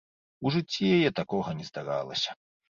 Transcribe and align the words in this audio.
У 0.45 0.51
жыцці 0.55 0.87
яе 0.97 1.09
такога 1.19 1.49
не 1.61 1.65
здаралася. 1.69 2.31